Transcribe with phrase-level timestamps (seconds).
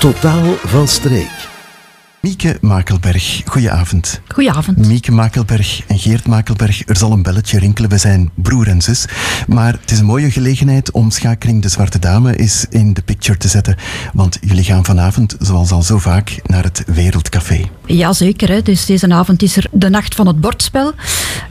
[0.00, 1.48] Totaal van streek.
[2.20, 4.20] Mieke Makelberg, goedenavond.
[4.28, 4.86] Goedenavond.
[4.86, 7.90] Mieke Makelberg en Geert Makelberg, er zal een belletje rinkelen.
[7.90, 9.04] We zijn broer en zus.
[9.48, 13.38] Maar het is een mooie gelegenheid om Schaakring de Zwarte Dame eens in de picture
[13.38, 13.76] te zetten.
[14.12, 17.70] Want jullie gaan vanavond, zoals al zo vaak, naar het Wereldcafé.
[17.86, 18.62] Jazeker, hè.
[18.62, 20.92] dus deze avond is er de nacht van het bordspel.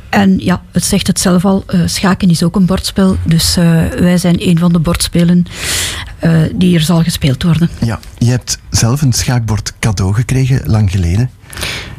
[0.10, 3.18] En ja, het zegt het zelf al, uh, schaken is ook een bordspel.
[3.24, 5.46] Dus uh, wij zijn een van de bordspelen
[6.24, 7.70] uh, die er zal gespeeld worden.
[7.82, 11.30] Ja, je hebt zelf een schaakbord cadeau gekregen, lang geleden.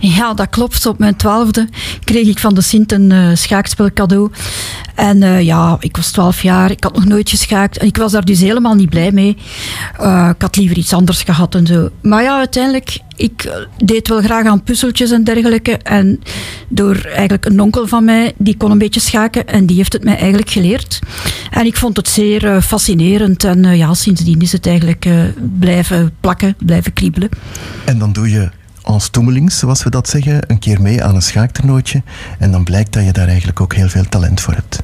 [0.00, 0.87] Ja, dat klopt.
[0.87, 1.69] Op mijn twaalfde
[2.05, 4.30] kreeg ik van de Sint een uh, schaakspel cadeau.
[4.95, 7.78] En uh, ja, ik was twaalf jaar, ik had nog nooit geschaakt.
[7.78, 9.36] En ik was daar dus helemaal niet blij mee.
[10.00, 11.88] Uh, ik had liever iets anders gehad en zo.
[12.02, 15.77] Maar ja, uiteindelijk, ik deed wel graag aan puzzeltjes en dergelijke.
[15.77, 16.20] En
[16.69, 19.47] door eigenlijk een onkel van mij, die kon een beetje schaken.
[19.47, 20.98] En die heeft het mij eigenlijk geleerd.
[21.50, 23.45] En ik vond het zeer fascinerend.
[23.45, 25.08] En ja, sindsdien is het eigenlijk
[25.58, 27.28] blijven plakken, blijven kriebelen.
[27.84, 28.50] En dan doe je
[28.83, 32.03] als toemelings, zoals we dat zeggen, een keer mee aan een schaaktoernooitje.
[32.39, 34.81] En dan blijkt dat je daar eigenlijk ook heel veel talent voor hebt.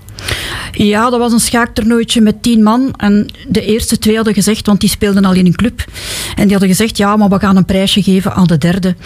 [0.72, 2.94] Ja, dat was een schaaktoernooitje met tien man.
[2.96, 5.84] En de eerste twee hadden gezegd, want die speelden al in een club.
[6.36, 8.96] En die hadden gezegd, ja, maar we gaan een prijsje geven aan de derde.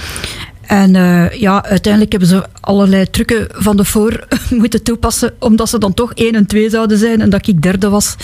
[0.71, 4.27] En uh, ja, uiteindelijk hebben ze allerlei trucken van de voor
[4.61, 7.89] moeten toepassen, omdat ze dan toch 1 en 2 zouden zijn en dat ik derde
[7.89, 8.17] was.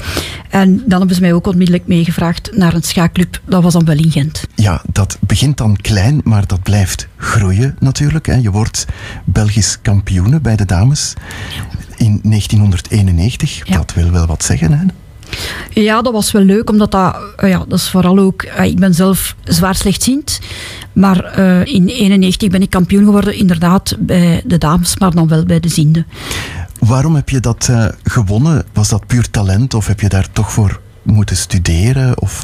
[0.50, 3.40] En dan hebben ze mij ook onmiddellijk meegevraagd naar een schaakclub.
[3.44, 4.42] Dat was dan wel in Gent.
[4.54, 8.26] Ja, dat begint dan klein, maar dat blijft groeien natuurlijk.
[8.26, 8.34] Hè.
[8.34, 8.86] Je wordt
[9.24, 11.14] Belgisch kampioene bij de dames
[11.96, 13.68] in 1991.
[13.68, 13.76] Ja.
[13.76, 14.84] Dat wil wel wat zeggen, hè?
[15.70, 18.42] Ja, dat was wel leuk, omdat dat, ja, dat is vooral ook...
[18.42, 20.40] Ik ben zelf zwaar slechtziend,
[20.92, 25.44] maar uh, in 91 ben ik kampioen geworden, inderdaad, bij de dames, maar dan wel
[25.44, 26.04] bij de ziende.
[26.78, 27.70] Waarom heb je dat
[28.02, 28.64] gewonnen?
[28.72, 32.20] Was dat puur talent of heb je daar toch voor moeten studeren?
[32.20, 32.42] Of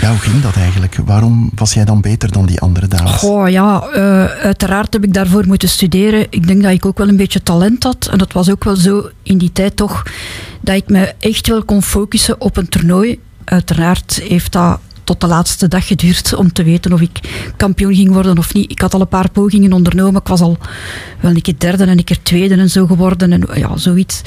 [0.00, 0.96] ja, hoe ging dat eigenlijk?
[1.04, 3.22] Waarom was jij dan beter dan die andere dames?
[3.22, 6.26] Oh ja, uh, uiteraard heb ik daarvoor moeten studeren.
[6.30, 8.08] Ik denk dat ik ook wel een beetje talent had.
[8.10, 10.02] En dat was ook wel zo in die tijd toch,
[10.60, 13.20] dat ik me echt wel kon focussen op een toernooi.
[13.44, 17.20] Uiteraard heeft dat tot de laatste dag geduurd om te weten of ik
[17.56, 18.70] kampioen ging worden of niet.
[18.70, 20.20] Ik had al een paar pogingen ondernomen.
[20.20, 20.58] Ik was al
[21.20, 23.32] wel een keer derde en een keer tweede en zo geworden.
[23.32, 24.22] En ja, zoiets.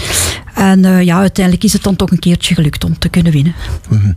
[0.53, 3.53] En uh, ja, uiteindelijk is het dan toch een keertje gelukt om te kunnen winnen.
[3.87, 4.13] -hmm.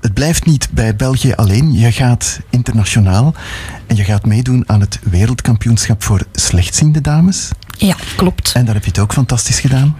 [0.00, 1.72] Het blijft niet bij België alleen.
[1.72, 3.34] Je gaat internationaal
[3.86, 7.50] en je gaat meedoen aan het wereldkampioenschap voor slechtziende dames.
[7.78, 8.52] Ja, klopt.
[8.54, 9.96] En daar heb je het ook fantastisch gedaan?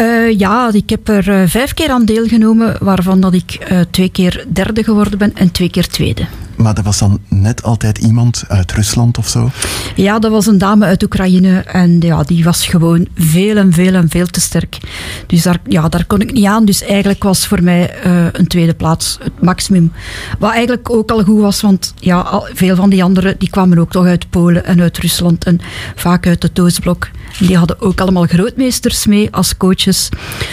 [0.00, 4.08] Uh, ja, ik heb er uh, vijf keer aan deelgenomen, waarvan dat ik uh, twee
[4.08, 6.26] keer derde geworden ben en twee keer tweede.
[6.58, 9.50] Maar dat was dan net altijd iemand uit Rusland of zo?
[9.94, 13.94] Ja, dat was een dame uit Oekraïne en ja, die was gewoon veel en veel
[13.94, 14.78] en veel te sterk.
[15.26, 16.64] Dus daar, ja, daar kon ik niet aan.
[16.64, 19.92] Dus eigenlijk was voor mij een tweede plaats het maximum.
[20.38, 23.90] Wat eigenlijk ook al goed was, want ja, veel van die anderen die kwamen ook
[23.90, 25.60] toch uit Polen en uit Rusland en
[25.94, 27.08] vaak uit het Oostblok.
[27.38, 30.08] Die hadden ook allemaal grootmeesters mee als coaches.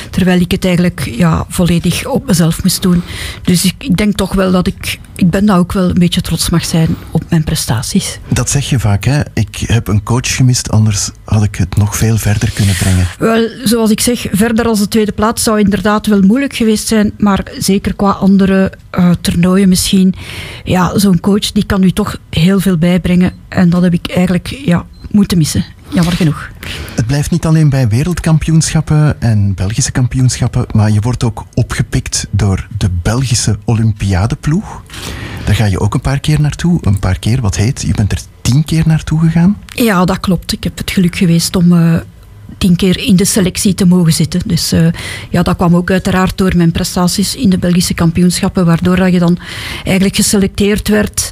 [0.10, 3.04] Terwijl ik het eigenlijk ja, volledig op mezelf moest doen.
[3.44, 5.00] Dus ik denk toch wel dat ik...
[5.16, 8.20] Ik ben daar ook wel een beetje trots mag zijn op mijn prestaties.
[8.28, 9.22] Dat zeg je vaak, hè?
[9.34, 13.08] Ik heb een coach gemist, anders had ik het nog veel verder kunnen brengen.
[13.20, 17.12] Wel, zoals ik zeg, verder als de tweede plaats zou inderdaad wel moeilijk geweest zijn.
[17.18, 20.16] Maar zeker qua andere uh, toernooien misschien.
[20.64, 23.34] Ja, zo'n coach die kan u toch heel veel bijbrengen.
[23.50, 25.66] En dat heb ik eigenlijk ja, moeten missen.
[25.96, 26.50] Jammer genoeg.
[26.96, 32.68] Het blijft niet alleen bij wereldkampioenschappen en Belgische kampioenschappen, maar je wordt ook opgepikt door
[32.78, 34.84] de Belgische Olympiadeploeg.
[35.46, 36.80] Daar ga je ook een paar keer naartoe.
[36.82, 37.82] Een paar keer, wat heet?
[37.82, 39.58] Je bent er tien keer naartoe gegaan?
[39.68, 40.52] Ja, dat klopt.
[40.52, 41.96] Ik heb het geluk geweest om uh,
[42.58, 44.42] tien keer in de selectie te mogen zitten.
[44.46, 44.88] Dus uh,
[45.30, 49.20] ja, dat kwam ook uiteraard door mijn prestaties in de Belgische kampioenschappen, waardoor dat je
[49.20, 49.38] dan
[49.84, 51.32] eigenlijk geselecteerd werd.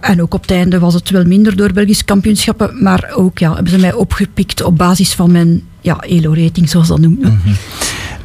[0.00, 3.54] En ook op het einde was het wel minder door Belgische kampioenschappen, maar ook ja,
[3.54, 7.22] hebben ze mij opgepikt op basis van mijn ja, ELO-rating, zoals dat noemt.
[7.22, 7.56] -hmm.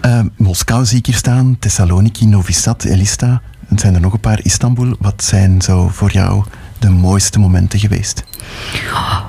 [0.05, 3.41] uh, Moskou zie ik hier staan, Thessaloniki, Novi Sad, Elista.
[3.67, 4.95] En zijn er nog een paar Istanbul.
[4.99, 6.43] Wat zijn zo voor jou
[6.83, 8.23] de mooiste momenten geweest?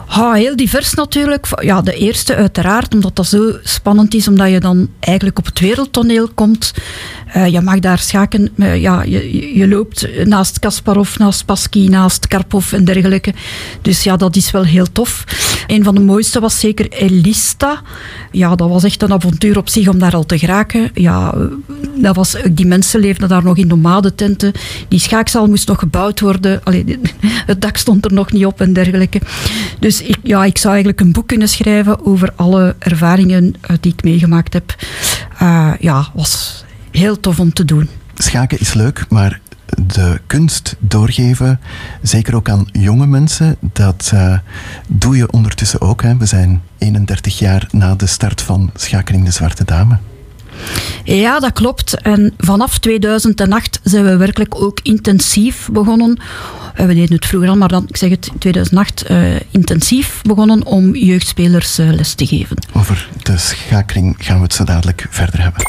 [0.09, 1.47] Oh, heel divers natuurlijk.
[1.61, 5.61] Ja, de eerste uiteraard, omdat dat zo spannend is, omdat je dan eigenlijk op het
[5.61, 6.75] wereldtoneel komt.
[7.37, 12.27] Uh, je mag daar schaken, uh, ja, je, je loopt naast Kasparov, naast Pasky, naast
[12.27, 13.35] Karpov en dergelijke.
[13.83, 15.25] Dus ja, dat is wel heel tof.
[15.67, 17.83] Een van de mooiste was zeker Elista.
[18.31, 20.91] Ja, dat was echt een avontuur op zich om daar al te geraken.
[20.95, 21.35] Ja,
[21.95, 24.53] dat was, die mensen leefden daar nog in nomadententen.
[24.89, 26.61] Die schaakzaal moest nog gebouwd worden.
[26.65, 26.99] Allee,
[27.47, 29.21] het dak stond er nog niet op en dergelijke.
[29.79, 33.93] Dus ik, ja, ik zou eigenlijk een boek kunnen schrijven over alle ervaringen uh, die
[33.93, 34.75] ik meegemaakt heb.
[35.43, 37.89] Uh, ja, was heel tof om te doen.
[38.15, 39.41] Schaken is leuk, maar
[39.87, 41.61] de kunst doorgeven,
[42.03, 43.57] zeker ook aan jonge mensen.
[43.61, 44.39] Dat uh,
[44.89, 46.03] doe je ondertussen ook.
[46.03, 46.17] Hè.
[46.17, 49.99] We zijn 31 jaar na de start van Schakeling de Zwarte Dame.
[51.05, 52.01] Ja, dat klopt.
[52.03, 56.19] En vanaf 2008 zijn we werkelijk ook intensief begonnen.
[56.75, 60.67] Eh, we deden het vroeger al, maar dan, ik zeg het, 2008 uh, intensief begonnen
[60.67, 62.57] om jeugdspelers uh, les te geven.
[62.73, 65.63] Over de schakeling gaan we het zo dadelijk verder hebben.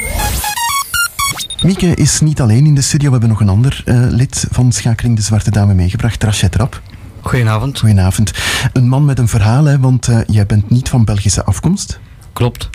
[1.64, 3.06] Mieke is niet alleen in de studio.
[3.06, 6.82] We hebben nog een ander uh, lid van Schakeling de Zwarte Dame meegebracht, Rachet Rap.
[7.22, 7.80] Goedenavond.
[7.80, 8.32] Goedenavond.
[8.74, 12.00] Een man met een verhaal, hè, want uh, jij bent niet van Belgische afkomst.
[12.34, 12.70] Klopt.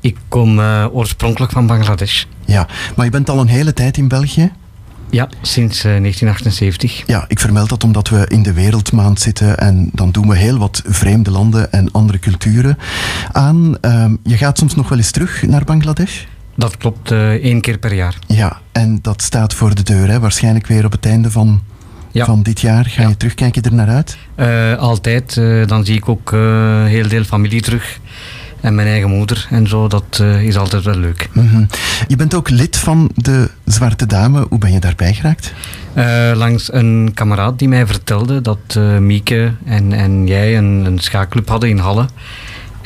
[0.00, 2.24] Ik kom uh, oorspronkelijk van Bangladesh.
[2.44, 4.52] Ja, maar je bent al een hele tijd in België?
[5.10, 7.02] Ja, sinds 1978.
[7.06, 10.58] Ja, ik vermeld dat omdat we in de Wereldmaand zitten en dan doen we heel
[10.58, 12.78] wat vreemde landen en andere culturen
[13.32, 13.80] aan.
[13.80, 16.24] Ehm, je gaat soms nog wel eens terug naar Bangladesh?
[16.56, 18.18] Dat klopt, uh, één keer per jaar.
[18.26, 20.20] Ja, en dat staat voor de deur, hè?
[20.20, 21.62] waarschijnlijk weer op het einde van,
[22.10, 22.24] ja.
[22.24, 22.84] van dit jaar.
[22.84, 23.14] Ga je ja.
[23.14, 24.16] terugkijken er naar uit?
[24.36, 25.36] Uh, altijd.
[25.36, 26.30] Uh, dan zie ik ook
[26.86, 27.98] heel veel familie terug.
[28.60, 31.28] En mijn eigen moeder en zo, dat is altijd wel leuk.
[31.32, 31.66] Mm -hmm.
[32.08, 34.46] Je bent ook lid van de Zwarte Dame.
[34.48, 35.52] Hoe ben je daarbij geraakt?
[36.34, 41.68] langs een kameraad die mij vertelde dat Mieke en, en jij een, een schaakclub hadden
[41.68, 42.06] in Halle.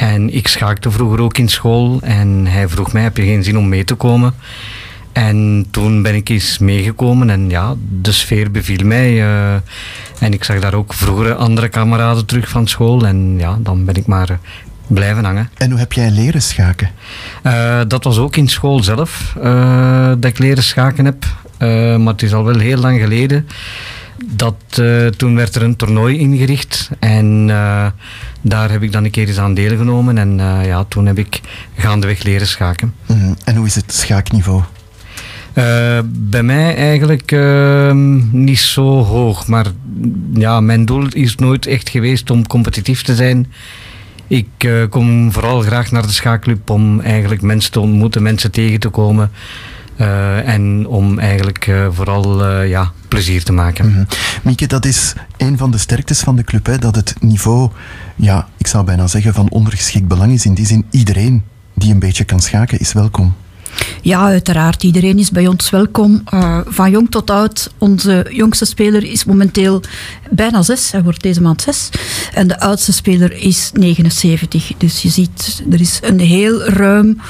[0.00, 3.58] En ik schaakte vroeger ook in school en hij vroeg mij, heb je geen zin
[3.58, 4.34] om mee te komen?
[5.12, 9.12] En toen ben ik eens meegekomen en ja, de sfeer beviel mij.
[9.12, 9.52] Uh,
[10.18, 13.94] en ik zag daar ook vroeger andere kameraden terug van school en ja, dan ben
[13.94, 14.38] ik maar
[14.86, 15.50] blijven hangen.
[15.56, 16.90] En hoe heb jij leren schaken?
[17.42, 21.24] Uh, dat was ook in school zelf uh, dat ik leren schaken heb.
[21.98, 23.46] maar het is al wel heel lang geleden.
[24.26, 24.82] Dat,
[25.16, 27.50] toen werd er een toernooi ingericht en
[28.40, 31.40] daar heb ik dan een keer eens aan deelgenomen en uh, ja, toen heb ik
[31.76, 32.94] gaandeweg leren schaken.
[33.06, 34.62] Mm, en hoe is het schaakniveau?
[36.04, 37.92] Bij mij eigenlijk uh,
[38.30, 39.66] niet zo hoog, maar
[40.34, 43.52] ja, mijn doel is nooit echt geweest om competitief te zijn.
[44.26, 44.48] Ik
[44.90, 49.30] kom vooral graag naar de schaakclub om eigenlijk mensen te ontmoeten, mensen tegen te komen.
[50.44, 53.86] En om eigenlijk vooral ja, plezier te maken.
[53.86, 54.06] Mm -hmm.
[54.42, 57.70] Mieke, dat is een van de sterktes van de club, hè, dat het niveau,
[58.16, 60.44] ja, ik zou bijna zeggen, van ondergeschikt belang is.
[60.44, 61.42] In die zin, iedereen
[61.74, 63.34] die een beetje kan schaken is welkom.
[64.02, 64.82] Ja, uiteraard.
[64.82, 66.22] Iedereen is bij ons welkom.
[66.34, 67.72] Uh, van jong tot oud.
[67.78, 69.82] Onze jongste speler is momenteel
[70.30, 70.92] bijna zes.
[70.92, 71.88] Hij wordt deze maand zes.
[72.34, 74.72] En de oudste speler is 79.
[74.76, 77.20] Dus je ziet, er is een heel ruim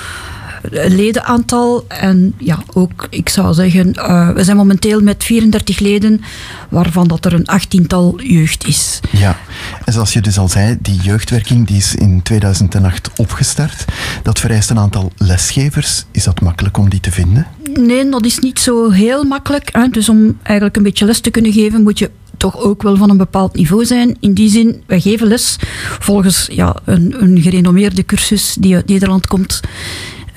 [0.71, 1.85] ledenaantal.
[1.89, 6.21] En ja, ook, ik zou zeggen, uh, we zijn momenteel met 34 leden,
[6.69, 9.01] waarvan dat er een achttiental jeugd is.
[9.11, 9.37] Ja,
[9.85, 13.85] en zoals je dus al zei, die jeugdwerking die is in 2008 opgestart.
[14.23, 16.05] Dat vereist een aantal lesgevers.
[16.11, 17.47] Is dat makkelijk om die te vinden?
[17.75, 19.69] Nee, dat is niet zo heel makkelijk.
[19.73, 19.89] Hè.
[19.89, 22.11] Dus om eigenlijk een beetje les te kunnen geven, moet je
[22.41, 24.17] toch ook wel van een bepaald niveau zijn.
[24.21, 25.57] In die zin, wij geven les
[25.99, 29.61] volgens ja, een, een gerenommeerde cursus die uit Nederland komt.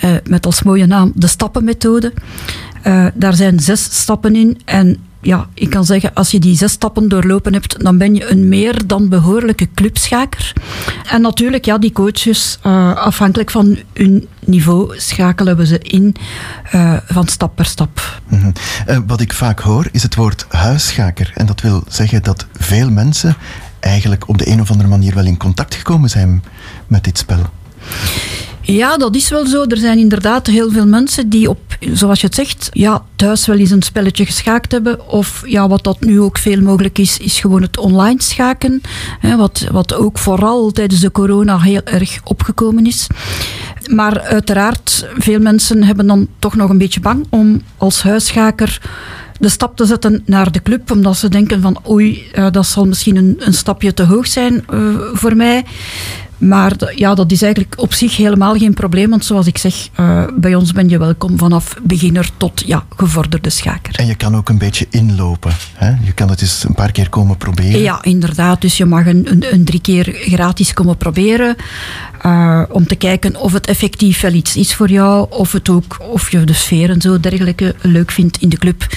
[0.03, 2.13] Uh, met als mooie naam de stappenmethode.
[2.87, 4.61] Uh, daar zijn zes stappen in.
[4.65, 8.31] En ja, ik kan zeggen, als je die zes stappen doorlopen hebt, dan ben je
[8.31, 10.53] een meer dan behoorlijke clubschaker.
[11.09, 16.15] En natuurlijk, ja, die coaches, uh, afhankelijk van hun niveau, schakelen we ze in
[17.05, 18.21] van stap per stap.
[18.27, 18.53] -hmm.
[19.07, 21.31] wat ik vaak hoor, is het woord huisschaker.
[21.35, 23.35] En dat wil zeggen dat veel mensen
[23.83, 26.43] eigenlijk op de een of andere manier wel in contact gekomen zijn
[26.87, 27.49] met dit spel.
[28.65, 29.63] Ja, dat is wel zo.
[29.63, 33.57] Er zijn inderdaad heel veel mensen die op, zoals je het zegt, ja, thuis wel
[33.57, 35.09] eens een spelletje geschaakt hebben.
[35.09, 38.81] Of ja, wat dat nu ook veel mogelijk is, is gewoon het online schaken.
[39.19, 43.07] Hè, wat, wat ook vooral tijdens de corona heel erg opgekomen is.
[43.89, 48.81] Maar uiteraard, veel mensen hebben dan toch nog een beetje bang om als huisschaker
[49.39, 52.85] de stap te zetten naar de club, omdat ze denken van oei, uh, dat zal
[52.85, 55.65] misschien een, een stapje te hoog zijn uh, voor mij.
[56.47, 59.09] Maar ja, dat is eigenlijk op zich helemaal geen probleem.
[59.09, 63.49] Want zoals ik zeg, uh, bij ons ben je welkom vanaf beginner tot ja, gevorderde
[63.49, 63.95] schaker.
[63.95, 65.51] En je kan ook een beetje inlopen.
[65.73, 65.89] Hè?
[65.89, 67.81] Je kan het eens een paar keer komen proberen.
[67.81, 68.61] Ja, inderdaad.
[68.61, 71.55] Dus je mag een, een, een drie keer gratis komen proberen.
[72.25, 75.27] Uh, om te kijken of het effectief wel iets is voor jou.
[75.29, 78.87] Of, het ook, of je de sfeer en zo dergelijke leuk vindt in de club.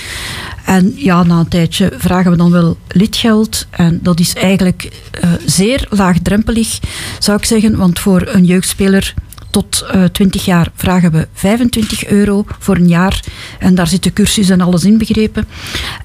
[0.64, 3.66] En ja, na een tijdje vragen we dan wel lidgeld.
[3.70, 4.92] En dat is eigenlijk
[5.24, 6.78] uh, zeer laagdrempelig,
[7.18, 7.76] zou ik zeggen.
[7.76, 9.14] Want voor een jeugdspeler
[9.50, 13.20] tot uh, 20 jaar vragen we 25 euro voor een jaar.
[13.58, 15.46] En daar zit de cursus en alles inbegrepen.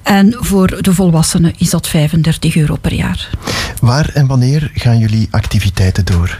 [0.02, 3.30] En voor de volwassenen is dat 35 euro per jaar.
[3.80, 6.36] Waar en wanneer gaan jullie activiteiten door?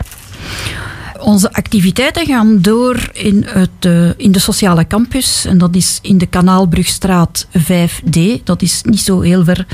[1.23, 5.45] Onze activiteiten gaan door in, het, uh, in de sociale campus.
[5.45, 8.19] En dat is in de Kanaalbrugstraat 5D.
[8.45, 9.67] Dat is niet zo heel ver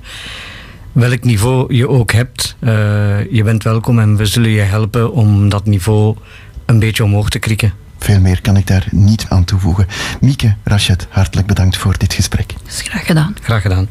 [0.92, 2.70] welk niveau je ook hebt, uh,
[3.32, 6.16] je bent welkom en we zullen je helpen om dat niveau
[6.66, 7.74] een beetje omhoog te krikken.
[7.98, 9.88] Veel meer kan ik daar niet aan toevoegen.
[10.22, 12.48] Mieke, Rashid, hartelijk bedankt voor dit gesprek.
[12.48, 13.36] Dat is graag gedaan.
[13.42, 13.88] Graag gedaan.